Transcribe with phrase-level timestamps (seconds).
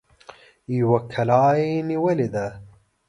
[0.77, 2.45] يوه کلا يې نيولې ده.